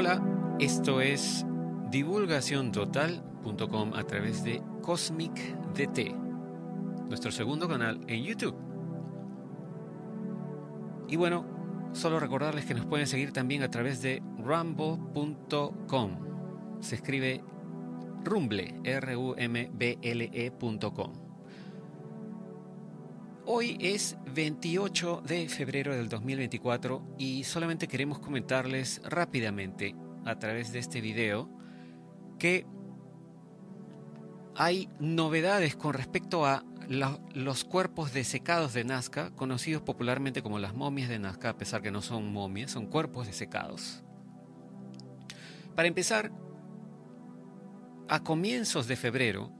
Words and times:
Hola, 0.00 0.22
esto 0.60 1.00
es 1.00 1.44
divulgaciontotal.com 1.90 3.94
a 3.94 4.04
través 4.04 4.44
de 4.44 4.62
Cosmic 4.80 5.32
DT, 5.74 6.14
nuestro 7.08 7.32
segundo 7.32 7.68
canal 7.68 7.98
en 8.06 8.22
YouTube. 8.22 8.54
Y 11.08 11.16
bueno, 11.16 11.44
solo 11.90 12.20
recordarles 12.20 12.64
que 12.64 12.74
nos 12.74 12.86
pueden 12.86 13.08
seguir 13.08 13.32
también 13.32 13.64
a 13.64 13.72
través 13.72 14.00
de 14.00 14.22
rumble.com. 14.38 16.10
Se 16.78 16.94
escribe 16.94 17.42
rumble, 18.22 18.76
R-U-M-B-L-E.com. 18.84 19.68
Hoy 23.50 23.78
es 23.80 24.18
28 24.34 25.22
de 25.26 25.48
febrero 25.48 25.96
del 25.96 26.10
2024 26.10 27.14
y 27.16 27.44
solamente 27.44 27.88
queremos 27.88 28.18
comentarles 28.18 29.00
rápidamente 29.06 29.96
a 30.26 30.38
través 30.38 30.70
de 30.70 30.80
este 30.80 31.00
video 31.00 31.48
que 32.38 32.66
hay 34.54 34.90
novedades 35.00 35.76
con 35.76 35.94
respecto 35.94 36.44
a 36.44 36.62
los 37.32 37.64
cuerpos 37.64 38.12
desecados 38.12 38.74
de 38.74 38.84
Nazca, 38.84 39.30
conocidos 39.30 39.80
popularmente 39.80 40.42
como 40.42 40.58
las 40.58 40.74
momias 40.74 41.08
de 41.08 41.18
Nazca, 41.18 41.48
a 41.48 41.56
pesar 41.56 41.80
que 41.80 41.90
no 41.90 42.02
son 42.02 42.30
momias, 42.30 42.72
son 42.72 42.84
cuerpos 42.84 43.28
desecados. 43.28 44.04
Para 45.74 45.88
empezar, 45.88 46.30
a 48.10 48.22
comienzos 48.22 48.88
de 48.88 48.96
febrero, 48.96 49.50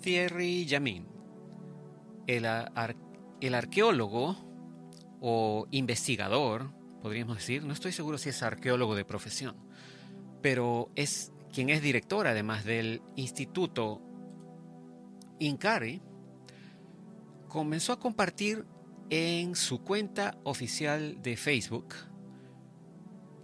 Thierry 0.00 0.66
Jamin, 0.66 1.17
el, 2.28 2.44
ar- 2.46 2.94
el 3.40 3.54
arqueólogo 3.54 4.36
o 5.20 5.66
investigador, 5.72 6.70
podríamos 7.02 7.36
decir, 7.38 7.64
no 7.64 7.72
estoy 7.72 7.90
seguro 7.90 8.18
si 8.18 8.28
es 8.28 8.42
arqueólogo 8.44 8.94
de 8.94 9.04
profesión, 9.04 9.56
pero 10.40 10.90
es 10.94 11.32
quien 11.52 11.70
es 11.70 11.82
director 11.82 12.28
además 12.28 12.64
del 12.64 13.02
Instituto 13.16 14.00
Incari, 15.40 16.00
comenzó 17.48 17.92
a 17.92 17.98
compartir 17.98 18.64
en 19.10 19.56
su 19.56 19.82
cuenta 19.82 20.38
oficial 20.44 21.20
de 21.22 21.36
Facebook 21.36 21.94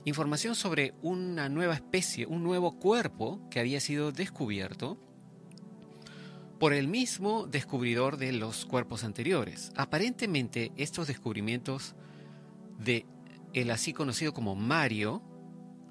información 0.04 0.54
sobre 0.54 0.92
una 1.00 1.48
nueva 1.48 1.72
especie, 1.74 2.26
un 2.26 2.42
nuevo 2.42 2.78
cuerpo 2.78 3.48
que 3.50 3.58
había 3.60 3.80
sido 3.80 4.12
descubierto 4.12 4.98
por 6.58 6.72
el 6.72 6.88
mismo 6.88 7.46
descubridor 7.46 8.16
de 8.16 8.32
los 8.32 8.64
cuerpos 8.66 9.04
anteriores. 9.04 9.72
Aparentemente 9.76 10.72
estos 10.76 11.08
descubrimientos 11.08 11.94
de 12.78 13.06
el 13.52 13.70
así 13.70 13.92
conocido 13.92 14.32
como 14.34 14.54
Mario, 14.54 15.22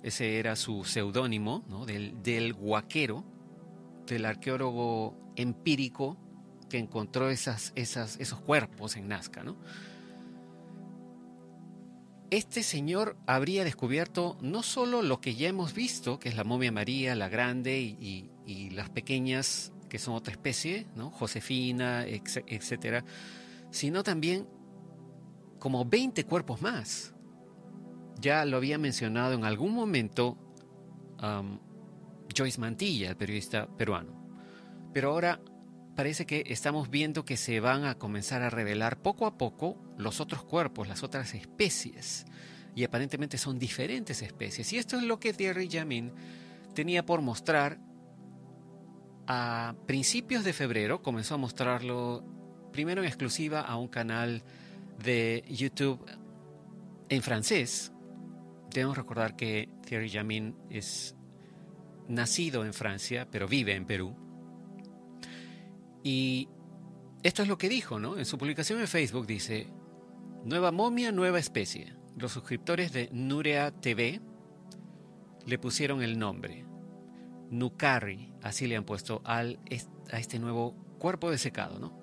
ese 0.03 0.39
era 0.39 0.55
su 0.55 0.83
seudónimo, 0.83 1.63
¿no? 1.69 1.85
del, 1.85 2.21
del 2.23 2.53
guaquero, 2.53 3.23
del 4.07 4.25
arqueólogo 4.25 5.17
empírico 5.35 6.17
que 6.69 6.77
encontró 6.77 7.29
esas, 7.29 7.71
esas, 7.75 8.19
esos 8.19 8.41
cuerpos 8.41 8.97
en 8.97 9.07
Nazca. 9.07 9.43
¿no? 9.43 9.55
Este 12.31 12.63
señor 12.63 13.15
habría 13.27 13.63
descubierto 13.63 14.37
no 14.41 14.63
solo 14.63 15.01
lo 15.03 15.21
que 15.21 15.35
ya 15.35 15.47
hemos 15.49 15.73
visto, 15.73 16.19
que 16.19 16.29
es 16.29 16.35
la 16.35 16.43
momia 16.43 16.71
María, 16.71 17.15
la 17.15 17.29
grande 17.29 17.79
y, 17.79 17.97
y- 18.01 18.29
y 18.45 18.69
las 18.71 18.89
pequeñas, 18.89 19.71
que 19.93 19.99
son 19.99 20.15
otra 20.15 20.31
especie, 20.31 20.87
¿no? 20.95 21.11
Josefina, 21.11 22.03
etcétera, 22.07 23.05
sino 23.69 24.01
también 24.01 24.47
como 25.59 25.85
20 25.85 26.23
cuerpos 26.23 26.63
más. 26.63 27.13
Ya 28.19 28.43
lo 28.43 28.57
había 28.57 28.79
mencionado 28.79 29.35
en 29.35 29.45
algún 29.45 29.71
momento 29.71 30.35
um, 31.21 31.59
Joyce 32.35 32.59
Mantilla, 32.59 33.11
el 33.11 33.17
periodista 33.17 33.67
peruano. 33.67 34.35
Pero 34.95 35.11
ahora 35.11 35.39
parece 35.95 36.25
que 36.25 36.43
estamos 36.47 36.89
viendo 36.89 37.23
que 37.23 37.37
se 37.37 37.59
van 37.59 37.85
a 37.85 37.99
comenzar 37.99 38.41
a 38.41 38.49
revelar 38.49 38.99
poco 38.99 39.27
a 39.27 39.37
poco 39.37 39.77
los 39.95 40.19
otros 40.19 40.43
cuerpos, 40.43 40.87
las 40.87 41.03
otras 41.03 41.35
especies. 41.35 42.25
Y 42.73 42.83
aparentemente 42.83 43.37
son 43.37 43.59
diferentes 43.59 44.23
especies. 44.23 44.73
Y 44.73 44.79
esto 44.79 44.97
es 44.97 45.03
lo 45.03 45.19
que 45.19 45.33
Thierry 45.33 45.69
Jamin 45.69 46.11
tenía 46.73 47.05
por 47.05 47.21
mostrar 47.21 47.92
a 49.27 49.75
principios 49.85 50.43
de 50.43 50.53
febrero. 50.53 51.01
Comenzó 51.01 51.35
a 51.35 51.37
mostrarlo 51.37 52.23
primero 52.71 53.01
en 53.01 53.07
exclusiva 53.07 53.61
a 53.61 53.77
un 53.77 53.87
canal 53.87 54.43
de 55.03 55.43
YouTube 55.49 56.05
en 57.09 57.21
francés. 57.21 57.91
Debemos 58.71 58.97
recordar 58.97 59.35
que 59.35 59.69
Thierry 59.85 60.09
Jamin 60.09 60.55
es 60.69 61.15
nacido 62.07 62.65
en 62.65 62.73
Francia, 62.73 63.27
pero 63.29 63.47
vive 63.47 63.75
en 63.75 63.85
Perú. 63.85 64.15
Y 66.03 66.49
esto 67.21 67.43
es 67.43 67.47
lo 67.47 67.57
que 67.57 67.69
dijo, 67.69 67.99
¿no? 67.99 68.17
En 68.17 68.25
su 68.25 68.37
publicación 68.37 68.79
en 68.79 68.87
Facebook 68.87 69.25
dice, 69.25 69.67
nueva 70.43 70.71
momia, 70.71 71.11
nueva 71.11 71.39
especie. 71.39 71.93
Los 72.17 72.33
suscriptores 72.33 72.91
de 72.91 73.09
Nurea 73.11 73.71
TV 73.71 74.21
le 75.45 75.57
pusieron 75.57 76.01
el 76.01 76.19
nombre. 76.19 76.65
Nukari, 77.53 78.31
así 78.41 78.67
le 78.67 78.75
han 78.75 78.83
puesto 78.83 79.21
al, 79.25 79.59
a 80.11 80.19
este 80.19 80.39
nuevo 80.39 80.75
cuerpo 80.99 81.31
desecado, 81.31 81.79
¿no? 81.79 81.97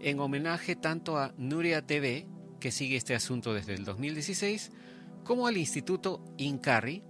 En 0.00 0.18
homenaje 0.20 0.76
tanto 0.76 1.18
a 1.18 1.34
Nuria 1.36 1.86
TV, 1.86 2.26
que 2.60 2.70
sigue 2.70 2.96
este 2.96 3.14
asunto 3.14 3.54
desde 3.54 3.74
el 3.74 3.84
2016, 3.84 4.72
como 5.24 5.46
al 5.46 5.56
Instituto 5.56 6.24
Incari, 6.38 7.02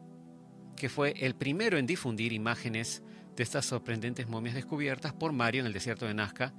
que 0.77 0.89
fue 0.89 1.15
el 1.21 1.35
primero 1.35 1.79
en 1.79 1.87
difundir 1.87 2.33
imágenes 2.33 3.03
de 3.37 3.43
estas 3.43 3.67
sorprendentes 3.67 4.29
momias 4.29 4.55
descubiertas 4.55 5.13
por 5.13 5.33
Mario 5.33 5.61
en 5.61 5.67
el 5.67 5.73
desierto 5.73 6.07
de 6.07 6.15
Nazca 6.15 6.55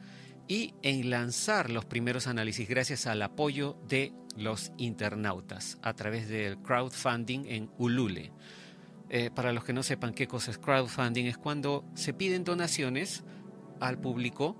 y 0.47 0.73
en 0.81 1.09
lanzar 1.09 1.69
los 1.69 1.85
primeros 1.85 2.27
análisis 2.27 2.67
gracias 2.67 3.07
al 3.07 3.21
apoyo 3.21 3.77
de 3.87 4.13
los 4.35 4.71
internautas 4.77 5.77
a 5.81 5.93
través 5.93 6.27
del 6.27 6.57
crowdfunding 6.57 7.45
en 7.47 7.69
Ulule. 7.77 8.31
Eh, 9.15 9.29
para 9.29 9.53
los 9.53 9.63
que 9.63 9.73
no 9.73 9.83
sepan 9.83 10.11
qué 10.11 10.27
cosa 10.27 10.49
es 10.49 10.57
crowdfunding, 10.57 11.25
es 11.25 11.37
cuando 11.37 11.85
se 11.93 12.15
piden 12.15 12.43
donaciones 12.43 13.23
al 13.79 13.99
público 13.99 14.57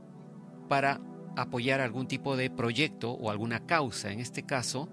para 0.70 1.02
apoyar 1.36 1.82
algún 1.82 2.08
tipo 2.08 2.38
de 2.38 2.52
proyecto 2.52 3.14
o 3.14 3.32
alguna 3.32 3.66
causa. 3.66 4.12
En 4.12 4.20
este 4.20 4.44
caso, 4.44 4.90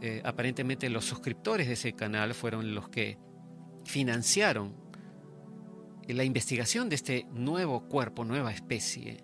eh, 0.00 0.20
aparentemente 0.24 0.90
los 0.90 1.04
suscriptores 1.04 1.68
de 1.68 1.74
ese 1.74 1.92
canal 1.92 2.34
fueron 2.34 2.74
los 2.74 2.88
que 2.88 3.20
financiaron 3.84 4.74
la 6.08 6.24
investigación 6.24 6.88
de 6.88 6.96
este 6.96 7.24
nuevo 7.30 7.86
cuerpo, 7.86 8.24
nueva 8.24 8.50
especie. 8.50 9.22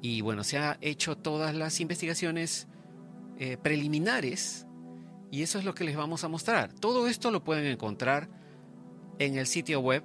Y 0.00 0.22
bueno, 0.22 0.44
se 0.44 0.56
han 0.56 0.78
hecho 0.80 1.14
todas 1.14 1.54
las 1.54 1.80
investigaciones 1.80 2.68
eh, 3.36 3.58
preliminares 3.58 4.66
y 5.30 5.42
eso 5.42 5.58
es 5.58 5.66
lo 5.66 5.74
que 5.74 5.84
les 5.84 5.94
vamos 5.94 6.24
a 6.24 6.28
mostrar. 6.28 6.72
Todo 6.72 7.06
esto 7.06 7.30
lo 7.30 7.44
pueden 7.44 7.66
encontrar 7.66 8.37
en 9.18 9.36
el 9.36 9.46
sitio 9.46 9.80
web 9.80 10.02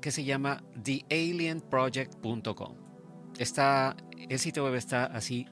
que 0.00 0.10
se 0.10 0.24
llama 0.24 0.64
thealienproject.com. 0.82 2.74
Está, 3.38 3.94
el 4.28 4.38
sitio 4.38 4.64
web 4.64 4.76
está 4.76 5.04
así 5.06 5.46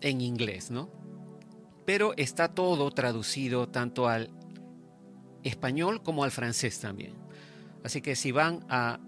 en 0.00 0.20
inglés, 0.20 0.70
¿no? 0.70 0.90
Pero 1.86 2.12
está 2.16 2.48
todo 2.48 2.90
traducido 2.90 3.68
tanto 3.68 4.08
al 4.08 4.30
español 5.42 6.02
como 6.02 6.24
al 6.24 6.30
francés 6.30 6.78
también. 6.80 7.14
Así 7.82 8.02
que 8.02 8.14
si 8.14 8.32
van 8.32 8.64
a 8.68 9.00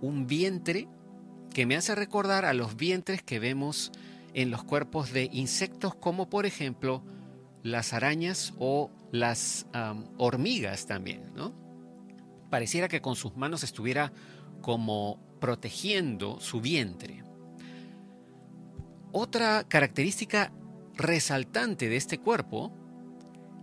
un 0.00 0.26
vientre 0.26 0.88
que 1.52 1.66
me 1.66 1.76
hace 1.76 1.94
recordar 1.94 2.44
a 2.44 2.52
los 2.52 2.76
vientres 2.76 3.22
que 3.22 3.38
vemos 3.38 3.92
en 4.34 4.50
los 4.50 4.62
cuerpos 4.64 5.12
de 5.12 5.30
insectos 5.32 5.94
como 5.94 6.28
por 6.28 6.44
ejemplo 6.44 7.02
las 7.62 7.92
arañas 7.92 8.52
o 8.58 8.90
las 9.10 9.66
hormigas 10.18 10.86
también, 10.86 11.32
¿no? 11.34 11.54
Pareciera 12.50 12.88
que 12.88 13.00
con 13.00 13.16
sus 13.16 13.36
manos 13.36 13.64
estuviera 13.64 14.12
como 14.60 15.18
protegiendo 15.40 16.38
su 16.40 16.60
vientre. 16.60 17.24
Otra 19.12 19.64
característica 19.64 20.52
resaltante 20.94 21.88
de 21.88 21.96
este 21.96 22.18
cuerpo 22.18 22.72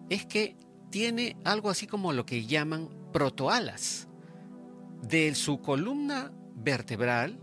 es 0.10 0.26
que 0.26 0.56
tiene 0.90 1.38
algo 1.44 1.70
así 1.70 1.88
como 1.88 2.14
lo 2.14 2.26
que 2.26 2.46
llaman 2.46 2.90
protoalas. 3.12 4.08
De 5.08 5.36
su 5.36 5.60
columna 5.60 6.32
vertebral, 6.56 7.38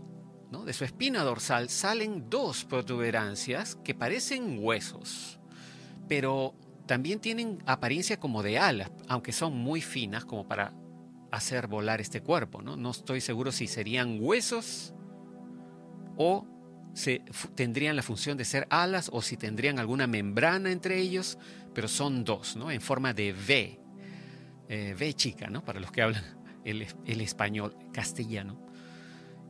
¿no? 0.51 0.65
de 0.65 0.73
su 0.73 0.83
espina 0.83 1.23
dorsal, 1.23 1.69
salen 1.69 2.29
dos 2.29 2.65
protuberancias 2.65 3.75
que 3.75 3.93
parecen 3.93 4.57
huesos, 4.59 5.39
pero 6.07 6.55
también 6.87 7.19
tienen 7.19 7.61
apariencia 7.67 8.19
como 8.19 8.41
de 8.41 8.57
alas, 8.57 8.91
aunque 9.07 9.31
son 9.31 9.55
muy 9.55 9.79
finas 9.79 10.25
como 10.25 10.47
para 10.47 10.73
hacer 11.31 11.67
volar 11.67 12.01
este 12.01 12.21
cuerpo. 12.21 12.61
No, 12.61 12.75
no 12.75 12.91
estoy 12.91 13.21
seguro 13.21 13.51
si 13.51 13.67
serían 13.67 14.17
huesos 14.19 14.93
o 16.17 16.45
se, 16.93 17.23
tendrían 17.55 17.95
la 17.95 18.03
función 18.03 18.37
de 18.37 18.45
ser 18.45 18.67
alas 18.69 19.09
o 19.13 19.21
si 19.21 19.37
tendrían 19.37 19.79
alguna 19.79 20.07
membrana 20.07 20.71
entre 20.71 20.99
ellos, 20.99 21.37
pero 21.73 21.87
son 21.87 22.23
dos, 22.23 22.55
¿no? 22.55 22.71
en 22.71 22.81
forma 22.81 23.13
de 23.13 23.31
V, 23.33 23.79
eh, 24.67 24.95
V 24.97 25.13
chica, 25.13 25.47
¿no? 25.47 25.63
para 25.63 25.79
los 25.79 25.91
que 25.91 26.01
hablan 26.01 26.40
el, 26.65 27.21
español 27.21 27.75
castellano. 27.91 28.59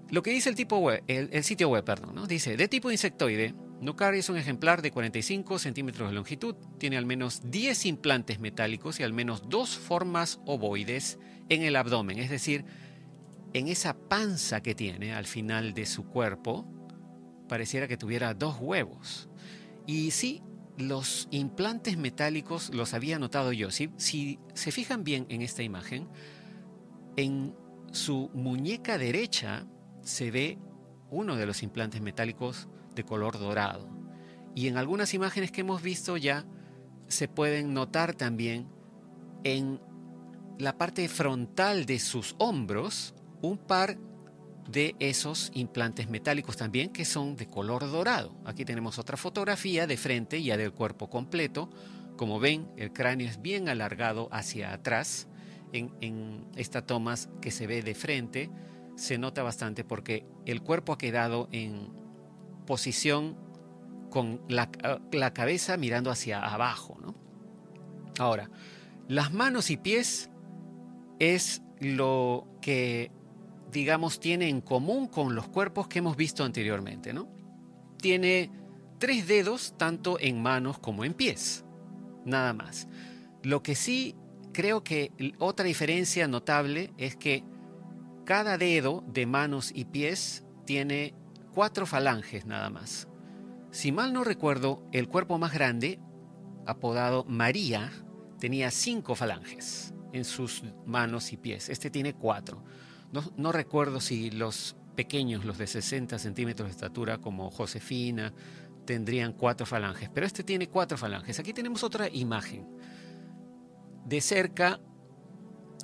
Lo 0.10 0.22
que 0.24 0.32
dice 0.32 0.50
el, 0.50 0.56
tipo 0.56 0.78
web, 0.78 1.04
el, 1.08 1.44
sitio 1.44 1.70
web, 1.70 1.84
perdón, 1.84 2.16
¿no? 2.16 2.28
dice, 2.28 2.58
de 2.58 2.68
tipo 2.68 2.92
insectoide, 2.92 3.56
Nucari 3.80 4.20
es 4.20 4.30
un 4.30 4.38
ejemplar 4.38 4.82
de 4.82 4.92
45 4.92 5.58
centímetros 5.58 6.10
de 6.10 6.16
longitud, 6.16 6.56
tiene 6.78 6.98
al 6.98 7.06
menos 7.06 7.50
10 7.50 7.86
implantes 7.88 8.40
metálicos 8.40 9.00
y 9.00 9.04
al 9.04 9.14
menos 9.14 9.50
dos 9.50 9.76
formas 9.76 10.40
ovoides 10.46 11.18
en 11.50 11.64
el 11.64 11.76
abdomen, 11.76 12.20
es 12.20 12.30
decir, 12.30 12.66
en 13.54 13.68
esa 13.68 13.98
panza 13.98 14.62
que 14.62 14.76
tiene 14.76 15.14
al 15.14 15.26
final 15.26 15.74
de 15.74 15.86
su 15.86 16.06
cuerpo, 16.06 16.66
pareciera 17.48 17.88
que 17.88 17.98
tuviera 17.98 18.34
dos 18.34 18.58
huevos. 18.60 19.30
Y 19.86 20.12
sí, 20.12 20.42
los 20.78 21.28
implantes 21.32 21.98
metálicos 21.98 22.74
los 22.74 22.94
había 22.94 23.20
notado 23.20 23.52
yo. 23.52 23.72
Si, 23.72 23.90
si 23.98 24.40
se 24.54 24.72
fijan 24.72 25.04
bien 25.04 25.26
en 25.30 25.42
esta 25.42 25.64
imagen, 25.64 26.08
en 27.16 27.56
su 27.92 28.30
muñeca 28.34 28.98
derecha 28.98 29.66
se 30.02 30.32
ve 30.32 30.58
uno 31.10 31.36
de 31.36 31.46
los 31.46 31.62
implantes 31.64 32.02
metálicos 32.02 32.68
de 32.96 33.04
color 33.04 33.40
dorado. 33.40 33.88
Y 34.56 34.68
en 34.68 34.78
algunas 34.78 35.14
imágenes 35.14 35.52
que 35.52 35.62
hemos 35.62 35.82
visto 35.82 36.18
ya 36.18 36.46
se 37.08 37.28
pueden 37.28 37.74
notar 37.74 38.16
también 38.16 38.68
en 39.44 39.80
la 40.58 40.78
parte 40.78 41.08
frontal 41.10 41.86
de 41.86 42.00
sus 42.00 42.36
hombros 42.38 43.14
un 43.42 43.58
par 43.58 43.98
de 44.70 44.96
esos 45.00 45.52
implantes 45.54 46.10
metálicos 46.10 46.56
también 46.56 46.90
que 46.92 47.06
son 47.06 47.36
de 47.36 47.48
color 47.48 47.90
dorado. 47.90 48.36
Aquí 48.46 48.64
tenemos 48.64 49.00
otra 49.00 49.18
fotografía 49.18 49.88
de 49.88 49.98
frente 49.98 50.42
ya 50.42 50.58
del 50.58 50.72
cuerpo 50.72 51.10
completo. 51.10 51.70
Como 52.16 52.40
ven, 52.40 52.72
el 52.78 52.94
cráneo 52.94 53.28
es 53.28 53.42
bien 53.42 53.68
alargado 53.68 54.30
hacia 54.32 54.72
atrás. 54.72 55.28
En, 55.74 56.46
esta 56.56 56.86
toma 56.86 57.16
que 57.42 57.52
se 57.52 57.68
ve 57.68 57.82
de 57.82 57.96
frente 57.96 58.50
se 58.96 59.18
nota 59.18 59.42
bastante 59.42 59.84
porque 59.84 60.26
el 60.46 60.62
cuerpo 60.62 60.94
ha 60.94 60.98
quedado 60.98 61.48
en 61.52 61.90
posición 62.66 63.38
con 64.10 64.42
la, 64.50 64.70
la 65.12 65.34
cabeza 65.34 65.78
mirando 65.78 66.12
hacia 66.12 66.42
abajo. 66.46 66.98
¿no? 67.02 67.16
Ahora, 68.20 68.50
las 69.08 69.34
manos 69.34 69.70
y 69.70 69.78
pies 69.78 70.30
es 71.20 71.62
lo 71.80 72.48
que 72.62 73.12
digamos, 73.72 74.20
tiene 74.20 74.50
en 74.50 74.62
común 74.62 75.08
con 75.08 75.36
los 75.36 75.48
cuerpos 75.48 75.88
que 75.88 76.00
hemos 76.00 76.18
visto 76.18 76.44
anteriormente, 76.44 77.14
¿no? 77.14 77.28
Tiene 77.98 78.52
tres 79.00 79.28
dedos 79.28 79.76
tanto 79.78 80.20
en 80.20 80.42
manos 80.42 80.80
como 80.80 81.06
en 81.06 81.14
pies, 81.14 81.64
nada 82.26 82.54
más. 82.54 82.88
Lo 83.44 83.64
que 83.64 83.76
sí 83.76 84.16
creo 84.52 84.84
que 84.84 85.12
otra 85.40 85.66
diferencia 85.66 86.28
notable 86.28 86.92
es 86.98 87.16
que 87.16 87.44
cada 88.26 88.58
dedo 88.58 89.04
de 89.08 89.26
manos 89.26 89.72
y 89.74 89.86
pies 89.86 90.46
tiene 90.66 91.14
cuatro 91.54 91.86
falanges 91.86 92.46
nada 92.46 92.70
más. 92.70 93.08
Si 93.72 93.92
mal 93.92 94.14
no 94.14 94.24
recuerdo, 94.24 94.84
el 94.92 95.08
cuerpo 95.08 95.38
más 95.38 95.54
grande, 95.54 96.00
apodado 96.66 97.24
María, 97.26 97.92
tenía 98.40 98.72
cinco 98.72 99.16
falanges 99.16 99.94
en 100.14 100.26
sus 100.26 100.64
manos 100.86 101.32
y 101.32 101.38
pies. 101.38 101.70
Este 101.70 101.90
tiene 101.90 102.14
cuatro. 102.14 102.64
No, 103.38 103.52
recuerdo 103.52 104.00
si 104.00 104.32
los 104.32 104.76
pequeños, 104.96 105.46
los 105.46 105.58
de 105.58 105.68
60 105.68 106.18
centímetros 106.20 106.68
de 106.68 106.72
estatura, 106.72 107.18
como 107.18 107.52
Josefina, 107.52 108.34
tendrían 108.86 109.34
cuatro 109.34 109.66
falanges, 109.66 110.10
pero 110.10 110.26
este 110.26 110.44
tiene 110.44 110.68
cuatro 110.68 110.98
falanges. 110.98 111.40
Aquí 111.40 111.54
tenemos 111.54 111.84
otra 111.84 112.10
imagen. 112.10 112.68
De 114.12 114.20
cerca 114.20 114.82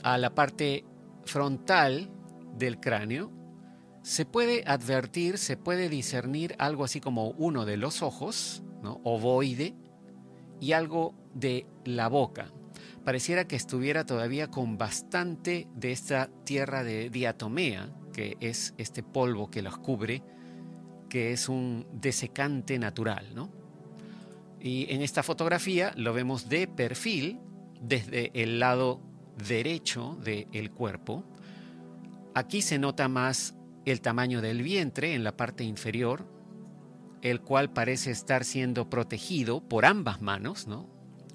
a 0.04 0.18
la 0.18 0.36
parte 0.36 0.84
frontal 1.24 2.12
del 2.58 2.78
cráneo, 2.78 3.32
se 4.02 4.26
puede 4.26 4.66
advertir, 4.68 5.38
se 5.38 5.56
puede 5.56 5.88
discernir 5.88 6.54
algo 6.60 6.84
así 6.84 7.00
como 7.00 7.30
uno 7.30 7.64
de 7.66 7.78
los 7.78 8.02
ojos, 8.02 8.64
¿no? 8.84 9.00
ovoide, 9.06 9.76
y 10.60 10.74
algo 10.74 11.16
de 11.36 11.68
la 11.86 12.10
boca 12.10 12.52
pareciera 13.06 13.48
que 13.48 13.56
estuviera 13.56 14.06
todavía 14.06 14.52
con 14.52 14.78
bastante 14.78 15.70
de 15.74 15.94
esta 15.94 16.30
tierra 16.44 16.84
de 16.84 17.10
diatomea, 17.10 17.96
que 18.12 18.36
es 18.42 18.74
este 18.78 19.04
polvo 19.04 19.50
que 19.50 19.62
los 19.62 19.78
cubre, 19.78 20.22
que 21.08 21.32
es 21.32 21.48
un 21.48 21.88
desecante 21.94 22.78
natural, 22.78 23.34
¿no? 23.34 23.50
Y 24.60 24.94
en 24.94 25.02
esta 25.02 25.24
fotografía 25.24 25.94
lo 25.96 26.12
vemos 26.12 26.50
de 26.50 26.68
perfil 26.68 27.40
desde 27.82 28.32
el 28.34 28.60
lado 28.60 29.02
derecho 29.48 30.18
del 30.24 30.72
cuerpo. 30.72 31.24
Aquí 32.34 32.62
se 32.62 32.80
nota 32.80 33.08
más 33.08 33.56
el 33.86 34.02
tamaño 34.02 34.42
del 34.42 34.64
vientre 34.64 35.14
en 35.14 35.24
la 35.24 35.36
parte 35.36 35.64
inferior, 35.64 36.26
el 37.22 37.42
cual 37.42 37.72
parece 37.72 38.12
estar 38.12 38.44
siendo 38.44 38.90
protegido 38.90 39.62
por 39.62 39.86
ambas 39.86 40.22
manos, 40.22 40.68
¿no? 40.68 40.90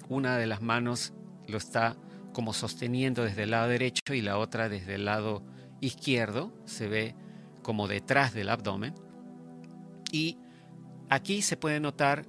Una 0.09 0.37
de 0.37 0.47
las 0.47 0.63
manos 0.63 1.13
lo 1.49 1.59
está 1.59 1.97
como 2.33 2.53
sosteniendo 2.53 3.25
desde 3.25 3.45
el 3.45 3.51
lado 3.51 3.69
derecho 3.69 4.15
y 4.15 4.23
la 4.23 4.39
otra 4.39 4.69
desde 4.69 4.95
el 4.95 5.05
lado 5.05 5.43
izquierdo, 5.81 6.53
se 6.65 6.89
ve 6.89 7.15
como 7.63 7.89
detrás 7.89 8.33
del 8.35 8.49
abdomen. 8.49 8.95
Y 10.11 10.39
aquí 11.09 11.43
se 11.43 11.57
puede 11.57 11.81
notar 11.81 12.27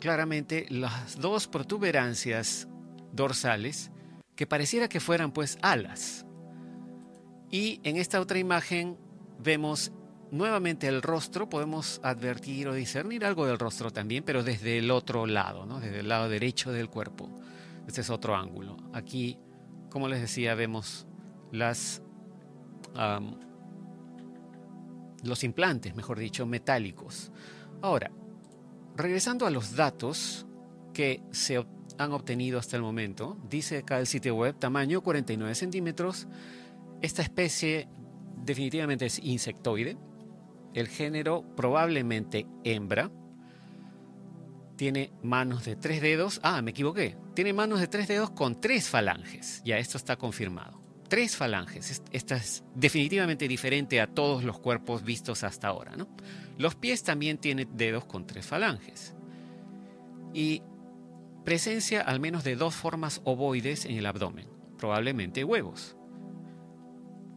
claramente 0.00 0.66
las 0.68 1.20
dos 1.20 1.46
protuberancias 1.46 2.68
dorsales 3.12 3.90
que 4.36 4.46
pareciera 4.46 4.88
que 4.88 5.00
fueran 5.00 5.32
pues 5.32 5.58
alas. 5.62 6.26
Y 7.50 7.80
en 7.84 7.96
esta 7.96 8.20
otra 8.20 8.38
imagen 8.38 8.96
vemos 9.38 9.92
nuevamente 10.30 10.88
el 10.88 11.02
rostro, 11.02 11.48
podemos 11.48 12.00
advertir 12.02 12.66
o 12.66 12.74
discernir 12.74 13.24
algo 13.24 13.46
del 13.46 13.58
rostro 13.58 13.90
también, 13.90 14.24
pero 14.24 14.42
desde 14.42 14.78
el 14.78 14.90
otro 14.90 15.26
lado, 15.26 15.66
¿no? 15.66 15.78
desde 15.78 16.00
el 16.00 16.08
lado 16.08 16.28
derecho 16.28 16.72
del 16.72 16.88
cuerpo. 16.88 17.30
Este 17.86 18.00
es 18.00 18.10
otro 18.10 18.34
ángulo. 18.34 18.76
Aquí, 18.94 19.38
como 19.90 20.08
les 20.08 20.20
decía, 20.22 20.54
vemos 20.54 21.06
las, 21.50 22.02
los 25.22 25.44
implantes, 25.44 25.94
mejor 25.94 26.18
dicho, 26.18 26.46
metálicos. 26.46 27.30
Ahora, 27.82 28.10
regresando 28.96 29.46
a 29.46 29.50
los 29.50 29.76
datos 29.76 30.46
que 30.94 31.22
se 31.30 31.58
han 32.04 32.12
obtenido 32.12 32.58
hasta 32.58 32.76
el 32.76 32.82
momento, 32.82 33.36
dice 33.48 33.78
acá 33.78 33.98
el 33.98 34.06
sitio 34.06 34.34
web, 34.34 34.56
tamaño 34.58 35.02
49 35.02 35.54
centímetros. 35.54 36.26
Esta 37.00 37.22
especie 37.22 37.88
definitivamente 38.44 39.06
es 39.06 39.18
insectoide. 39.18 39.96
el 40.74 40.88
género 40.88 41.44
probablemente 41.54 42.46
hembra. 42.64 43.10
Tiene 44.76 45.12
manos 45.22 45.64
de 45.66 45.76
tres 45.76 46.00
dedos. 46.00 46.40
Ah, 46.42 46.62
me 46.62 46.70
equivoqué. 46.70 47.16
Tiene 47.34 47.52
manos 47.52 47.80
de 47.80 47.88
tres 47.88 48.08
dedos 48.08 48.30
con 48.30 48.60
tres 48.60 48.88
falanges. 48.88 49.60
Ya 49.64 49.78
esto 49.78 49.98
está 49.98 50.16
confirmado. 50.16 50.80
Tres 51.08 51.36
falanges. 51.36 52.02
Esta 52.10 52.36
es 52.36 52.64
definitivamente 52.74 53.46
diferente 53.48 54.00
a 54.00 54.06
todos 54.06 54.44
los 54.44 54.58
cuerpos 54.58 55.04
vistos 55.04 55.44
hasta 55.44 55.68
ahora. 55.68 55.94
¿no? 55.94 56.08
Los 56.56 56.74
pies 56.74 57.02
también 57.02 57.36
tienen 57.36 57.68
dedos 57.76 58.06
con 58.06 58.26
tres 58.26 58.46
falanges. 58.46 59.14
Y 60.32 60.62
presencia 61.44 62.00
al 62.00 62.20
menos 62.20 62.44
de 62.44 62.56
dos 62.56 62.74
formas 62.74 63.20
ovoides 63.24 63.84
en 63.84 63.96
el 63.96 64.06
abdomen, 64.06 64.48
probablemente 64.78 65.44
huevos. 65.44 65.96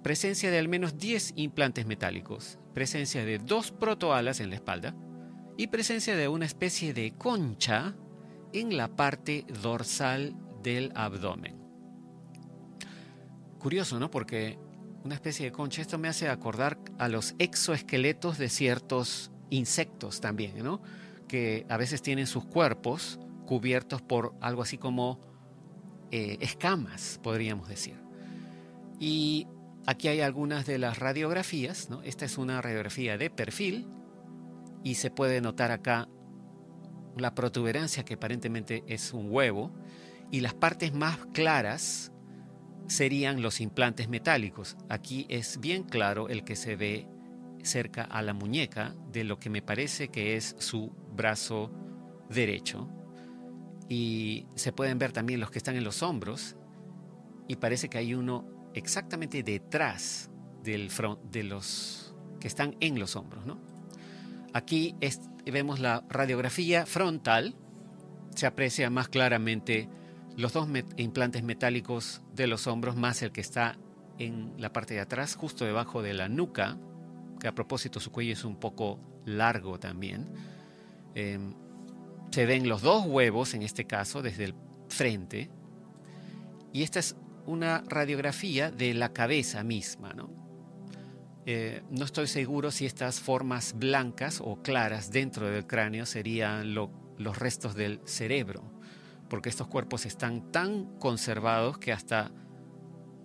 Presencia 0.03 0.51
de 0.51 0.59
al 0.59 0.67
menos 0.67 0.97
10 0.97 1.33
implantes 1.35 1.87
metálicos, 1.87 2.59
presencia 2.73 3.25
de 3.25 3.39
dos 3.39 3.71
protoalas 3.71 4.39
en 4.39 4.49
la 4.49 4.55
espalda 4.55 4.95
y 5.57 5.67
presencia 5.67 6.15
de 6.15 6.27
una 6.27 6.45
especie 6.45 6.93
de 6.93 7.13
concha 7.17 7.95
en 8.53 8.77
la 8.77 8.95
parte 8.95 9.45
dorsal 9.61 10.35
del 10.61 10.91
abdomen. 10.95 11.55
Curioso, 13.57 13.99
¿no? 13.99 14.11
Porque 14.11 14.59
una 15.03 15.15
especie 15.15 15.45
de 15.45 15.51
concha, 15.51 15.81
esto 15.81 15.97
me 15.97 16.07
hace 16.07 16.29
acordar 16.29 16.77
a 16.99 17.07
los 17.07 17.33
exoesqueletos 17.39 18.37
de 18.37 18.49
ciertos 18.49 19.31
insectos 19.49 20.21
también, 20.21 20.63
¿no? 20.63 20.81
Que 21.27 21.65
a 21.69 21.77
veces 21.77 22.03
tienen 22.03 22.27
sus 22.27 22.45
cuerpos 22.45 23.19
cubiertos 23.45 24.01
por 24.01 24.33
algo 24.41 24.61
así 24.61 24.77
como 24.77 25.19
eh, 26.11 26.37
escamas, 26.41 27.19
podríamos 27.23 27.67
decir. 27.67 27.95
Y 28.99 29.47
aquí 29.85 30.07
hay 30.07 30.21
algunas 30.21 30.65
de 30.65 30.77
las 30.77 30.99
radiografías, 30.99 31.89
¿no? 31.89 32.01
Esta 32.03 32.25
es 32.25 32.37
una 32.37 32.61
radiografía 32.61 33.17
de 33.17 33.29
perfil 33.29 33.87
y 34.83 34.95
se 34.95 35.11
puede 35.11 35.41
notar 35.41 35.71
acá 35.71 36.07
la 37.17 37.33
protuberancia 37.33 38.05
que 38.05 38.15
aparentemente 38.15 38.83
es 38.87 39.13
un 39.13 39.31
huevo 39.31 39.71
y 40.31 40.41
las 40.41 40.53
partes 40.53 40.93
más 40.93 41.17
claras 41.33 42.11
serían 42.87 43.41
los 43.41 43.61
implantes 43.61 44.09
metálicos. 44.09 44.77
Aquí 44.89 45.25
es 45.29 45.59
bien 45.59 45.83
claro 45.83 46.29
el 46.29 46.43
que 46.43 46.55
se 46.55 46.75
ve 46.75 47.07
cerca 47.63 48.03
a 48.03 48.21
la 48.21 48.33
muñeca 48.33 48.95
de 49.11 49.23
lo 49.23 49.39
que 49.39 49.49
me 49.49 49.61
parece 49.61 50.09
que 50.09 50.35
es 50.35 50.55
su 50.59 50.91
brazo 51.15 51.71
derecho 52.29 52.94
y 53.89 54.47
se 54.55 54.71
pueden 54.71 54.97
ver 54.99 55.11
también 55.11 55.39
los 55.39 55.51
que 55.51 55.59
están 55.59 55.75
en 55.75 55.83
los 55.83 56.01
hombros 56.03 56.55
y 57.47 57.57
parece 57.57 57.89
que 57.89 57.97
hay 57.97 58.13
uno 58.13 58.45
exactamente 58.73 59.43
detrás 59.43 60.29
de 60.63 61.43
los 61.43 62.15
que 62.39 62.47
están 62.47 62.75
en 62.79 62.99
los 62.99 63.15
hombros. 63.15 63.45
¿no? 63.45 63.59
Aquí 64.53 64.95
vemos 65.45 65.79
la 65.79 66.03
radiografía 66.09 66.85
frontal, 66.85 67.55
se 68.35 68.47
aprecia 68.47 68.89
más 68.89 69.07
claramente 69.07 69.87
los 70.35 70.53
dos 70.53 70.67
implantes 70.97 71.43
metálicos 71.43 72.21
de 72.33 72.47
los 72.47 72.67
hombros 72.67 72.95
más 72.95 73.21
el 73.21 73.31
que 73.31 73.41
está 73.41 73.77
en 74.17 74.53
la 74.57 74.73
parte 74.73 74.93
de 74.93 75.01
atrás, 75.01 75.35
justo 75.35 75.65
debajo 75.65 76.01
de 76.01 76.13
la 76.13 76.27
nuca, 76.29 76.77
que 77.39 77.47
a 77.47 77.55
propósito 77.55 77.99
su 77.99 78.11
cuello 78.11 78.33
es 78.33 78.43
un 78.43 78.57
poco 78.57 78.99
largo 79.25 79.79
también. 79.79 80.27
Em, 81.13 81.53
se 82.35 82.45
ven 82.45 82.67
los 82.67 82.81
dos 82.81 83.05
huevos, 83.05 83.53
en 83.53 83.61
este 83.61 83.85
caso, 83.85 84.21
desde 84.21 84.43
el 84.43 84.55
frente. 84.89 85.49
Y 86.73 86.83
esta 86.83 86.99
es 86.99 87.15
una 87.45 87.81
radiografía 87.87 88.71
de 88.71 88.93
la 88.93 89.13
cabeza 89.13 89.63
misma. 89.63 90.11
¿no? 90.11 90.29
Eh, 91.45 91.81
no 91.91 92.03
estoy 92.03 92.27
seguro 92.27 92.71
si 92.71 92.85
estas 92.85 93.21
formas 93.21 93.73
blancas 93.77 94.41
o 94.43 94.61
claras 94.61 95.11
dentro 95.11 95.49
del 95.49 95.65
cráneo 95.65 96.05
serían 96.05 96.73
los 96.73 97.37
restos 97.37 97.73
del 97.73 98.01
cerebro, 98.03 98.69
porque 99.29 99.47
estos 99.47 99.69
cuerpos 99.69 100.05
están 100.05 100.51
tan 100.51 100.99
conservados 100.99 101.77
que 101.77 101.93
hasta 101.93 102.31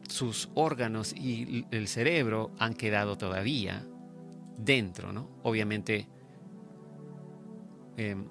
sus 0.09 0.51
órganos 0.55 1.13
y 1.17 1.67
el 1.73 1.89
cerebro 1.89 2.53
han 2.61 2.75
quedado 2.75 3.19
todavía 3.19 3.85
dentro, 4.57 5.13
¿no? 5.13 5.41
Obviamente, 5.43 6.07
em, 7.97 8.29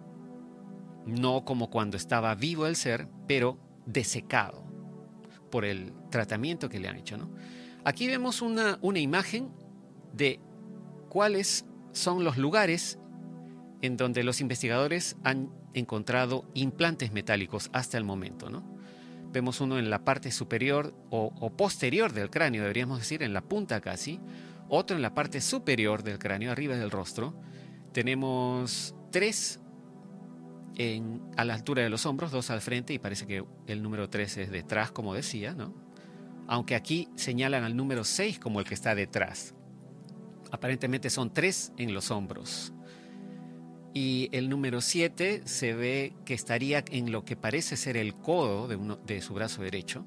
no 1.10 1.46
como 1.46 1.70
cuando 1.70 1.98
estaba 1.98 2.34
vivo 2.36 2.66
el 2.66 2.76
ser, 2.76 3.08
pero 3.28 3.58
desecado 3.86 4.64
por 5.50 5.66
el 5.66 5.94
tratamiento 6.10 6.70
que 6.70 6.80
le 6.80 6.88
han 6.88 6.98
hecho. 6.98 7.18
¿no? 7.18 7.30
Aquí 7.84 8.08
vemos 8.08 8.42
una, 8.42 8.78
una 8.82 9.00
imagen 9.00 9.50
de 10.14 10.40
cuáles 11.10 11.66
son 11.92 12.24
los 12.24 12.38
lugares 12.38 13.00
en 13.82 13.98
donde 13.98 14.24
los 14.24 14.42
investigadores 14.42 15.16
han 15.24 15.52
encontrado 15.74 16.46
implantes 16.54 17.12
metálicos 17.12 17.70
hasta 17.74 17.98
el 17.98 18.04
momento. 18.04 18.50
¿no? 18.50 18.64
Vemos 19.32 19.62
uno 19.62 19.78
en 19.78 19.90
la 19.90 20.04
parte 20.04 20.32
superior 20.32 20.94
o, 21.10 21.52
posterior 21.56 22.14
del 22.14 22.30
cráneo, 22.30 22.64
deberíamos 22.64 23.00
decir, 23.00 23.24
en 23.24 23.34
la 23.34 23.42
punta 23.42 23.80
casi, 23.80 24.20
otro 24.68 24.96
en 24.96 25.02
la 25.02 25.14
parte 25.14 25.42
superior 25.42 26.04
del 26.04 26.20
cráneo, 26.20 26.52
arriba 26.52 26.76
del 26.76 26.92
rostro. 26.92 27.34
Tenemos 27.92 28.96
tres 29.12 29.60
a 31.36 31.44
la 31.44 31.54
altura 31.54 31.84
de 31.84 31.90
los 31.90 32.06
hombros, 32.06 32.32
dos 32.32 32.50
al 32.52 32.62
frente 32.62 32.94
y 32.94 33.00
parece 33.00 33.28
que 33.28 33.44
el 33.68 33.84
número 33.84 34.10
3 34.10 34.38
es 34.38 34.52
detrás, 34.52 34.92
como 34.92 35.14
decía, 35.14 35.54
¿no? 35.54 35.74
Aunque 36.48 36.76
aquí 36.76 37.10
señalan 37.16 37.64
al 37.64 37.76
número 37.76 38.04
6 38.06 38.40
como 38.40 38.60
el 38.60 38.66
que 38.66 38.76
está 38.76 38.96
detrás. 38.96 39.54
Aparentemente 40.52 41.10
son 41.10 41.34
tres 41.34 41.74
en 41.78 41.94
los 41.94 42.12
hombros. 42.12 42.74
Y 43.94 44.30
el 44.32 44.50
número 44.50 44.82
7 44.82 45.42
se 45.46 45.74
ve 45.74 46.16
que 46.24 46.34
estaría 46.34 46.84
en 46.90 47.12
lo 47.12 47.26
que 47.26 47.36
parece 47.36 47.76
ser 47.76 47.98
el 47.98 48.16
codo 48.16 48.68
de, 48.68 48.76
uno, 48.76 48.96
de 48.98 49.22
su 49.22 49.34
brazo 49.34 49.62
derecho. 49.62 50.06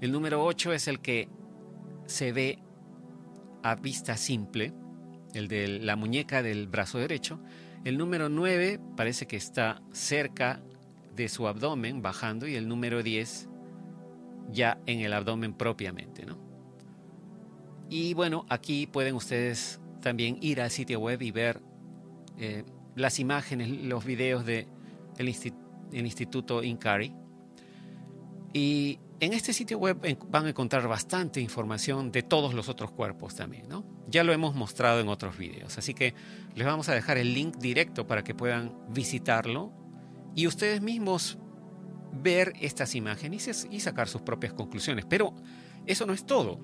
El 0.00 0.12
número 0.12 0.44
8 0.44 0.72
es 0.74 0.86
el 0.86 1.00
que 1.00 1.28
se 2.06 2.32
ve 2.32 2.60
a 3.62 3.74
vista 3.74 4.16
simple, 4.16 4.72
el 5.34 5.48
de 5.48 5.80
la 5.80 5.96
muñeca 5.96 6.42
del 6.42 6.68
brazo 6.68 6.98
derecho. 6.98 7.40
El 7.84 7.98
número 7.98 8.28
9 8.28 8.80
parece 8.96 9.26
que 9.26 9.36
está 9.36 9.82
cerca 9.92 10.60
de 11.14 11.28
su 11.28 11.48
abdomen, 11.48 12.02
bajando, 12.02 12.46
y 12.46 12.54
el 12.54 12.68
número 12.68 13.02
10 13.02 13.48
ya 14.50 14.78
en 14.86 15.00
el 15.00 15.12
abdomen 15.12 15.52
propiamente. 15.52 16.24
¿no? 16.26 16.38
Y 17.88 18.14
bueno, 18.14 18.46
aquí 18.48 18.86
pueden 18.86 19.14
ustedes 19.14 19.80
también 20.00 20.38
ir 20.40 20.60
al 20.60 20.70
sitio 20.70 21.00
web 21.00 21.20
y 21.22 21.30
ver 21.30 21.60
eh, 22.38 22.64
las 22.94 23.18
imágenes, 23.18 23.68
los 23.68 24.04
videos 24.04 24.44
del 24.44 24.66
de 25.16 25.52
el 25.92 26.04
Instituto 26.04 26.62
Incari. 26.62 27.14
Y 28.52 28.98
en 29.20 29.32
este 29.32 29.52
sitio 29.52 29.78
web 29.78 29.98
van 30.28 30.46
a 30.46 30.50
encontrar 30.50 30.86
bastante 30.86 31.40
información 31.40 32.12
de 32.12 32.22
todos 32.22 32.54
los 32.54 32.68
otros 32.68 32.92
cuerpos 32.92 33.34
también, 33.34 33.68
¿no? 33.68 33.84
Ya 34.08 34.22
lo 34.22 34.32
hemos 34.32 34.54
mostrado 34.54 35.00
en 35.00 35.08
otros 35.08 35.36
videos, 35.36 35.76
así 35.76 35.92
que 35.92 36.14
les 36.54 36.66
vamos 36.66 36.88
a 36.88 36.94
dejar 36.94 37.18
el 37.18 37.34
link 37.34 37.56
directo 37.56 38.06
para 38.06 38.22
que 38.22 38.34
puedan 38.34 38.72
visitarlo 38.90 39.72
y 40.34 40.46
ustedes 40.46 40.80
mismos 40.80 41.38
ver 42.12 42.52
estas 42.60 42.94
imágenes 42.94 43.66
y 43.70 43.80
sacar 43.80 44.08
sus 44.08 44.22
propias 44.22 44.52
conclusiones. 44.52 45.04
Pero 45.04 45.34
eso 45.86 46.06
no 46.06 46.12
es 46.12 46.24
todo. 46.24 46.60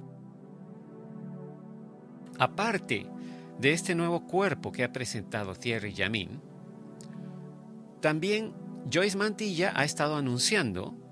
Aparte 2.38 3.06
de 3.58 3.72
este 3.72 3.94
nuevo 3.94 4.26
cuerpo 4.26 4.72
que 4.72 4.84
ha 4.84 4.92
presentado 4.92 5.54
Thierry 5.54 5.92
Yamin, 5.92 6.40
también 8.00 8.54
Joyce 8.92 9.16
Mantilla 9.16 9.72
ha 9.74 9.84
estado 9.84 10.16
anunciando 10.16 11.03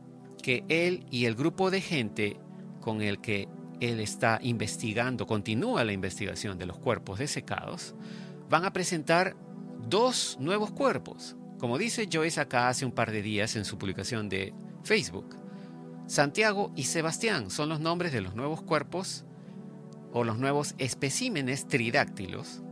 que 0.42 0.64
él 0.68 1.06
y 1.10 1.24
el 1.24 1.34
grupo 1.34 1.70
de 1.70 1.80
gente 1.80 2.36
con 2.80 3.00
el 3.00 3.20
que 3.20 3.48
él 3.80 4.00
está 4.00 4.38
investigando, 4.42 5.26
continúa 5.26 5.84
la 5.84 5.92
investigación 5.92 6.58
de 6.58 6.66
los 6.66 6.78
cuerpos 6.78 7.18
desecados, 7.18 7.94
van 8.48 8.64
a 8.64 8.72
presentar 8.72 9.36
dos 9.88 10.36
nuevos 10.40 10.70
cuerpos. 10.72 11.36
Como 11.58 11.78
dice 11.78 12.08
Joyce 12.12 12.40
acá 12.40 12.68
hace 12.68 12.84
un 12.84 12.92
par 12.92 13.10
de 13.10 13.22
días 13.22 13.56
en 13.56 13.64
su 13.64 13.78
publicación 13.78 14.28
de 14.28 14.52
Facebook. 14.82 15.36
Santiago 16.06 16.72
y 16.76 16.84
Sebastián 16.84 17.50
son 17.50 17.68
los 17.68 17.80
nombres 17.80 18.12
de 18.12 18.20
los 18.20 18.34
nuevos 18.34 18.62
cuerpos 18.62 19.24
o 20.12 20.24
los 20.24 20.38
nuevos 20.38 20.74
especímenes 20.78 21.66
tridáctilos 21.68 22.62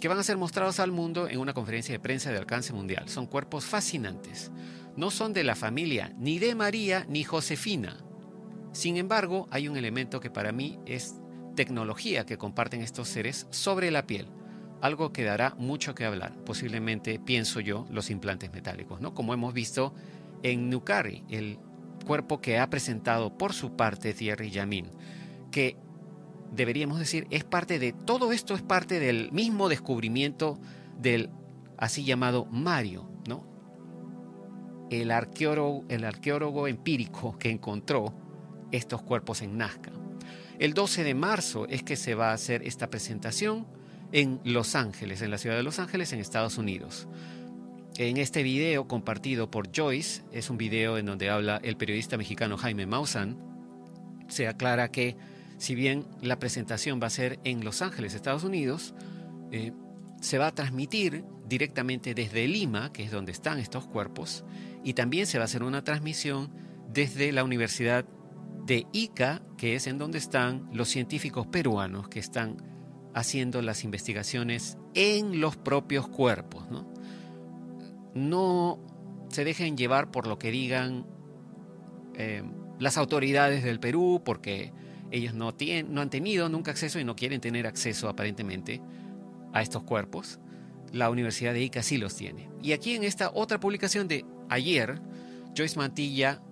que 0.00 0.08
van 0.08 0.18
a 0.18 0.22
ser 0.22 0.36
mostrados 0.36 0.80
al 0.80 0.92
mundo 0.92 1.28
en 1.28 1.38
una 1.38 1.54
conferencia 1.54 1.92
de 1.92 2.00
prensa 2.00 2.30
de 2.30 2.38
alcance 2.38 2.72
mundial. 2.72 3.08
Son 3.08 3.26
cuerpos 3.26 3.64
fascinantes 3.64 4.50
no 4.96 5.10
son 5.10 5.32
de 5.32 5.44
la 5.44 5.54
familia 5.54 6.12
ni 6.18 6.38
de 6.38 6.54
María 6.54 7.06
ni 7.08 7.24
Josefina. 7.24 7.98
Sin 8.72 8.96
embargo, 8.96 9.48
hay 9.50 9.68
un 9.68 9.76
elemento 9.76 10.20
que 10.20 10.30
para 10.30 10.52
mí 10.52 10.78
es 10.86 11.16
tecnología 11.54 12.26
que 12.26 12.38
comparten 12.38 12.80
estos 12.80 13.08
seres 13.08 13.46
sobre 13.50 13.90
la 13.90 14.06
piel, 14.06 14.26
algo 14.80 15.12
que 15.12 15.24
dará 15.24 15.54
mucho 15.56 15.94
que 15.94 16.04
hablar, 16.04 16.34
posiblemente, 16.44 17.18
pienso 17.18 17.60
yo, 17.60 17.86
los 17.90 18.10
implantes 18.10 18.52
metálicos, 18.52 19.00
¿no? 19.00 19.14
Como 19.14 19.32
hemos 19.32 19.54
visto 19.54 19.94
en 20.42 20.68
Nukari, 20.70 21.24
el 21.30 21.58
cuerpo 22.04 22.40
que 22.40 22.58
ha 22.58 22.68
presentado 22.68 23.38
por 23.38 23.52
su 23.52 23.76
parte 23.76 24.12
Thierry 24.12 24.50
Yamin, 24.50 24.90
que 25.50 25.76
deberíamos 26.52 26.98
decir, 26.98 27.26
es 27.30 27.44
parte 27.44 27.78
de, 27.78 27.92
todo 27.92 28.32
esto 28.32 28.54
es 28.54 28.62
parte 28.62 29.00
del 29.00 29.32
mismo 29.32 29.68
descubrimiento 29.68 30.58
del 30.98 31.30
así 31.78 32.04
llamado 32.04 32.46
Mario. 32.46 33.13
El 34.90 35.10
arqueólogo, 35.10 35.84
el 35.88 36.04
arqueólogo 36.04 36.68
empírico 36.68 37.38
que 37.38 37.50
encontró 37.50 38.14
estos 38.70 39.02
cuerpos 39.02 39.42
en 39.42 39.56
Nazca. 39.56 39.92
El 40.58 40.74
12 40.74 41.04
de 41.04 41.14
marzo 41.14 41.66
es 41.68 41.82
que 41.82 41.96
se 41.96 42.14
va 42.14 42.30
a 42.30 42.34
hacer 42.34 42.62
esta 42.66 42.90
presentación 42.90 43.66
en 44.12 44.40
Los 44.44 44.76
Ángeles, 44.76 45.22
en 45.22 45.30
la 45.30 45.38
ciudad 45.38 45.56
de 45.56 45.62
Los 45.62 45.78
Ángeles, 45.78 46.12
en 46.12 46.20
Estados 46.20 46.58
Unidos. 46.58 47.08
En 47.96 48.16
este 48.16 48.42
video 48.42 48.86
compartido 48.86 49.50
por 49.50 49.70
Joyce, 49.74 50.22
es 50.32 50.50
un 50.50 50.58
video 50.58 50.98
en 50.98 51.06
donde 51.06 51.30
habla 51.30 51.60
el 51.62 51.76
periodista 51.76 52.16
mexicano 52.16 52.56
Jaime 52.56 52.86
Maussan, 52.86 53.36
se 54.28 54.48
aclara 54.48 54.90
que 54.90 55.16
si 55.58 55.74
bien 55.74 56.06
la 56.20 56.38
presentación 56.38 57.00
va 57.02 57.06
a 57.06 57.10
ser 57.10 57.38
en 57.44 57.64
Los 57.64 57.82
Ángeles, 57.82 58.14
Estados 58.14 58.44
Unidos, 58.44 58.94
eh, 59.52 59.72
se 60.20 60.38
va 60.38 60.48
a 60.48 60.54
transmitir 60.54 61.24
directamente 61.46 62.14
desde 62.14 62.48
Lima, 62.48 62.92
que 62.92 63.04
es 63.04 63.10
donde 63.10 63.32
están 63.32 63.58
estos 63.58 63.86
cuerpos, 63.86 64.44
y 64.82 64.94
también 64.94 65.26
se 65.26 65.38
va 65.38 65.44
a 65.44 65.46
hacer 65.46 65.62
una 65.62 65.84
transmisión 65.84 66.50
desde 66.92 67.32
la 67.32 67.44
Universidad 67.44 68.06
de 68.66 68.86
Ica, 68.92 69.42
que 69.58 69.74
es 69.74 69.86
en 69.86 69.98
donde 69.98 70.18
están 70.18 70.68
los 70.72 70.88
científicos 70.88 71.46
peruanos 71.46 72.08
que 72.08 72.18
están 72.18 72.56
haciendo 73.14 73.62
las 73.62 73.84
investigaciones 73.84 74.78
en 74.94 75.40
los 75.40 75.56
propios 75.56 76.08
cuerpos. 76.08 76.66
No, 78.14 78.80
se 79.28 79.44
dejen 79.44 79.76
llevar 79.76 80.10
por 80.10 80.26
lo 80.26 80.38
que 80.38 80.50
digan 80.50 81.06
eh, 82.14 82.42
las 82.78 82.96
autoridades 82.96 83.64
del 83.64 83.80
Perú, 83.80 84.22
porque 84.24 84.72
ellos 85.10 85.34
no, 85.34 85.54
tienen, 85.54 85.92
no 85.92 86.00
han 86.00 86.10
tenido 86.10 86.48
nunca 86.48 86.70
acceso 86.70 86.98
y 86.98 87.04
no 87.04 87.14
quieren 87.14 87.40
tener 87.40 87.66
acceso 87.66 88.08
aparentemente 88.08 88.80
a 89.52 89.62
estos 89.62 89.84
cuerpos. 89.84 90.40
La 90.92 91.10
Universidad 91.10 91.52
de 91.52 91.62
Ica 91.62 91.82
sí 91.82 91.98
los 91.98 92.16
tiene. 92.16 92.50
Y 92.62 92.72
aquí 92.72 92.94
en 92.94 93.04
esta 93.04 93.30
otra 93.34 93.60
publicación 93.60 94.08
de 94.08 94.24
ayer, 94.48 95.00
Joyce 95.56 95.76
Mantilla 95.76 96.42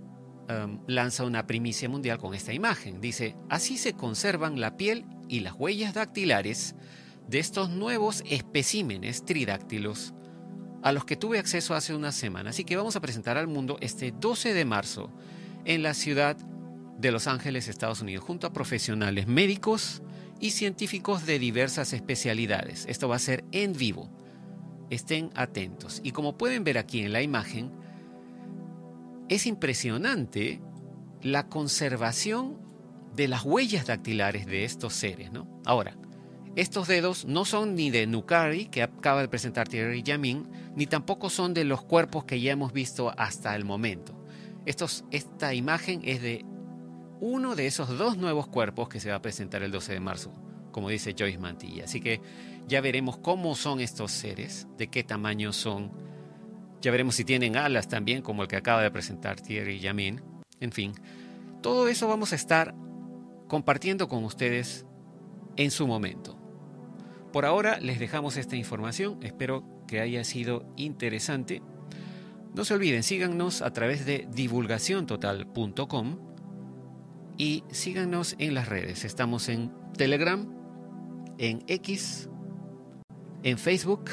um, 0.48 0.80
lanza 0.86 1.24
una 1.24 1.46
primicia 1.46 1.88
mundial 1.88 2.18
con 2.18 2.34
esta 2.34 2.52
imagen. 2.52 3.00
Dice, 3.00 3.36
así 3.48 3.78
se 3.78 3.94
conservan 3.94 4.60
la 4.60 4.76
piel 4.76 5.04
y 5.28 5.40
las 5.40 5.54
huellas 5.54 5.94
dactilares 5.94 6.74
de 7.28 7.38
estos 7.38 7.70
nuevos 7.70 8.22
especímenes 8.28 9.24
tridáctilos 9.24 10.12
a 10.82 10.92
los 10.92 11.04
que 11.04 11.16
tuve 11.16 11.38
acceso 11.38 11.74
hace 11.74 11.94
una 11.94 12.12
semana. 12.12 12.50
Así 12.50 12.64
que 12.64 12.76
vamos 12.76 12.96
a 12.96 13.00
presentar 13.00 13.38
al 13.38 13.46
mundo 13.46 13.78
este 13.80 14.12
12 14.12 14.52
de 14.52 14.64
marzo 14.64 15.10
en 15.64 15.82
la 15.82 15.94
ciudad 15.94 16.36
de 16.98 17.12
Los 17.12 17.26
Ángeles, 17.26 17.68
Estados 17.68 18.00
Unidos, 18.00 18.24
junto 18.24 18.46
a 18.46 18.52
profesionales 18.52 19.26
médicos 19.26 20.02
y 20.40 20.50
científicos 20.50 21.24
de 21.24 21.38
diversas 21.38 21.92
especialidades. 21.92 22.84
Esto 22.88 23.08
va 23.08 23.16
a 23.16 23.20
ser 23.20 23.44
en 23.52 23.72
vivo. 23.72 24.10
Estén 24.92 25.30
atentos. 25.34 26.02
Y 26.04 26.12
como 26.12 26.36
pueden 26.36 26.64
ver 26.64 26.76
aquí 26.76 27.00
en 27.00 27.14
la 27.14 27.22
imagen, 27.22 27.72
es 29.30 29.46
impresionante 29.46 30.60
la 31.22 31.48
conservación 31.48 32.58
de 33.16 33.26
las 33.26 33.42
huellas 33.42 33.86
dactilares 33.86 34.44
de 34.44 34.64
estos 34.64 34.92
seres. 34.92 35.32
¿no? 35.32 35.48
Ahora, 35.64 35.96
estos 36.56 36.88
dedos 36.88 37.24
no 37.24 37.46
son 37.46 37.74
ni 37.74 37.88
de 37.88 38.06
Nukari, 38.06 38.66
que 38.66 38.82
acaba 38.82 39.22
de 39.22 39.28
presentar 39.28 39.66
Thierry 39.66 40.02
Yamin, 40.02 40.46
ni 40.76 40.86
tampoco 40.86 41.30
son 41.30 41.54
de 41.54 41.64
los 41.64 41.82
cuerpos 41.82 42.24
que 42.24 42.42
ya 42.42 42.52
hemos 42.52 42.74
visto 42.74 43.14
hasta 43.16 43.56
el 43.56 43.64
momento. 43.64 44.14
Estos, 44.66 45.06
esta 45.10 45.54
imagen 45.54 46.02
es 46.04 46.20
de 46.20 46.44
uno 47.18 47.56
de 47.56 47.66
esos 47.66 47.96
dos 47.96 48.18
nuevos 48.18 48.46
cuerpos 48.46 48.90
que 48.90 49.00
se 49.00 49.08
va 49.08 49.16
a 49.16 49.22
presentar 49.22 49.62
el 49.62 49.70
12 49.70 49.94
de 49.94 50.00
marzo, 50.00 50.34
como 50.72 50.88
dice 50.88 51.14
Joyce 51.16 51.38
Mantilla. 51.38 51.84
Así 51.84 52.00
que 52.00 52.20
ya 52.66 52.80
veremos 52.80 53.18
cómo 53.18 53.54
son 53.54 53.80
estos 53.80 54.10
seres, 54.10 54.66
de 54.76 54.88
qué 54.88 55.04
tamaño 55.04 55.52
son. 55.52 55.92
Ya 56.80 56.90
veremos 56.90 57.14
si 57.14 57.24
tienen 57.24 57.56
alas 57.56 57.88
también, 57.88 58.22
como 58.22 58.42
el 58.42 58.48
que 58.48 58.56
acaba 58.56 58.82
de 58.82 58.90
presentar 58.90 59.40
Thierry 59.40 59.78
Yamin. 59.78 60.20
En 60.58 60.72
fin, 60.72 60.94
todo 61.60 61.86
eso 61.88 62.08
vamos 62.08 62.32
a 62.32 62.36
estar 62.36 62.74
compartiendo 63.46 64.08
con 64.08 64.24
ustedes 64.24 64.86
en 65.56 65.70
su 65.70 65.86
momento. 65.86 66.38
Por 67.32 67.44
ahora 67.44 67.78
les 67.80 67.98
dejamos 67.98 68.36
esta 68.36 68.56
información, 68.56 69.18
espero 69.22 69.64
que 69.86 70.00
haya 70.00 70.24
sido 70.24 70.66
interesante. 70.76 71.62
No 72.54 72.64
se 72.64 72.74
olviden, 72.74 73.02
síganos 73.02 73.62
a 73.62 73.72
través 73.72 74.04
de 74.04 74.28
divulgaciontotal.com 74.30 76.18
y 77.38 77.64
síganos 77.70 78.36
en 78.38 78.54
las 78.54 78.68
redes. 78.68 79.04
Estamos 79.04 79.48
en 79.48 79.72
Telegram, 79.96 80.61
en 81.42 81.64
X, 81.66 82.28
en 83.42 83.58
Facebook, 83.58 84.10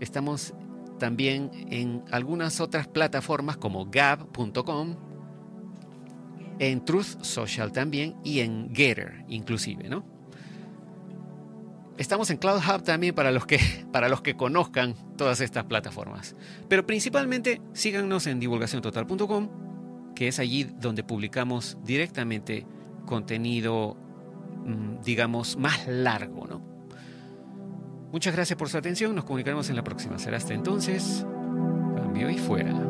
estamos 0.00 0.52
también 0.98 1.50
en 1.70 2.02
algunas 2.10 2.60
otras 2.60 2.88
plataformas 2.88 3.56
como 3.56 3.86
gab.com, 3.86 4.96
en 6.58 6.84
Truth 6.84 7.22
Social 7.22 7.70
también 7.70 8.16
y 8.24 8.40
en 8.40 8.74
Getter 8.74 9.24
inclusive, 9.28 9.88
¿no? 9.88 10.04
Estamos 11.96 12.30
en 12.30 12.38
Cloud 12.38 12.58
Hub 12.58 12.82
también 12.82 13.14
para 13.14 13.30
los, 13.30 13.46
que, 13.46 13.60
para 13.92 14.08
los 14.08 14.20
que 14.20 14.36
conozcan 14.36 14.94
todas 15.16 15.40
estas 15.40 15.66
plataformas. 15.66 16.34
Pero 16.68 16.84
principalmente 16.84 17.62
síganos 17.74 18.26
en 18.26 18.40
divulgaciontotal.com, 18.40 20.14
que 20.16 20.26
es 20.26 20.40
allí 20.40 20.64
donde 20.64 21.04
publicamos 21.04 21.78
directamente 21.84 22.66
contenido, 23.06 23.96
digamos, 25.04 25.56
más 25.56 25.86
largo. 25.86 26.46
¿no? 26.46 26.62
Muchas 28.12 28.34
gracias 28.34 28.58
por 28.58 28.68
su 28.68 28.76
atención. 28.76 29.14
Nos 29.14 29.24
comunicaremos 29.24 29.70
en 29.70 29.76
la 29.76 29.84
próxima. 29.84 30.18
Será 30.18 30.36
hasta 30.36 30.54
entonces. 30.54 31.24
Cambio 31.96 32.30
y 32.30 32.38
fuera. 32.38 32.89